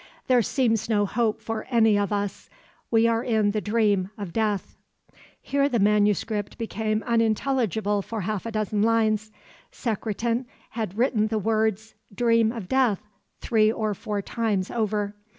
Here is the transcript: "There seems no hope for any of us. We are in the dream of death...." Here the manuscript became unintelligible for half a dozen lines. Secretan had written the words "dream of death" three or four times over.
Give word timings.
"There 0.25 0.41
seems 0.41 0.89
no 0.89 1.05
hope 1.05 1.39
for 1.43 1.67
any 1.69 1.95
of 1.95 2.11
us. 2.11 2.49
We 2.89 3.05
are 3.05 3.23
in 3.23 3.51
the 3.51 3.61
dream 3.61 4.09
of 4.17 4.33
death...." 4.33 4.75
Here 5.39 5.69
the 5.69 5.77
manuscript 5.77 6.57
became 6.57 7.03
unintelligible 7.03 8.01
for 8.01 8.21
half 8.21 8.47
a 8.47 8.51
dozen 8.51 8.81
lines. 8.81 9.31
Secretan 9.71 10.47
had 10.71 10.97
written 10.97 11.27
the 11.27 11.37
words 11.37 11.93
"dream 12.15 12.51
of 12.51 12.67
death" 12.67 13.03
three 13.41 13.71
or 13.71 13.93
four 13.93 14.23
times 14.23 14.71
over. 14.71 15.13